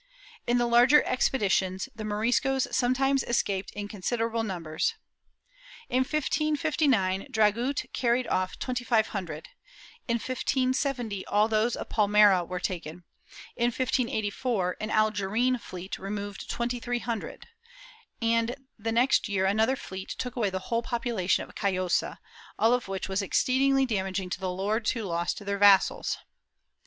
[0.25, 4.95] * In the larger expeditions, the Moriscos sometimes escaped in considerable numbers.
[5.89, 9.49] In 1559, Dragut carried off twenty five hundred;
[10.07, 13.03] in 1570, all those of Palmera were taken;
[13.55, 17.45] in 1584, an Algerine fleet removed twenty three hundred,
[18.19, 22.17] and the next year another fleet took away the whole population of Callosa,
[22.57, 26.17] all of which was exceed ingly damaging to the lords who lost their vassals.'